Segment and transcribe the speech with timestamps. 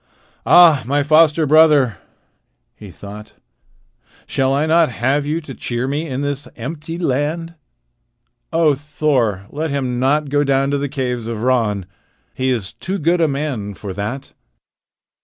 [0.47, 1.97] "Ah, my foster brother,"
[2.75, 3.33] he thought,
[4.25, 7.53] "shall I not have you to cheer me in this empty land?
[8.51, 11.85] O Thor, let him not go down to the caves of Ran!
[12.33, 14.33] He is too good a man for that."